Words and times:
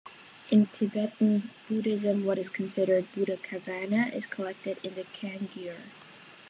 In 0.49 0.65
Tibetan 0.65 1.51
Buddhism, 1.69 2.25
what 2.25 2.39
is 2.39 2.49
considered 2.49 3.05
buddhavacana 3.15 4.11
is 4.15 4.25
collected 4.25 4.79
in 4.81 4.95
the 4.95 5.03
Kangyur. 5.13 5.77